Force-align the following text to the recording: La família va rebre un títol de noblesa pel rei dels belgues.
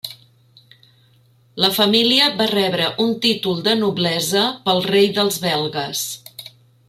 La 1.65 1.69
família 1.75 2.29
va 2.39 2.47
rebre 2.53 2.87
un 3.05 3.13
títol 3.27 3.61
de 3.69 3.77
noblesa 3.83 4.47
pel 4.67 4.83
rei 4.89 5.11
dels 5.19 5.39
belgues. 5.45 6.05